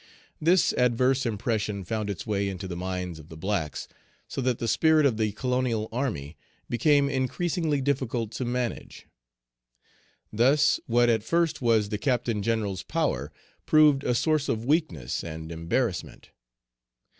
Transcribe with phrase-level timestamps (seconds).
[0.41, 3.87] This adverse impression found its way into the minds of the blacks,
[4.27, 9.05] so that the spirit of the colonial army became increasingly difficult to manage.
[10.33, 13.31] Thus what at first was the Captain General's power
[13.67, 16.31] proved a source of weakness and embarrassment.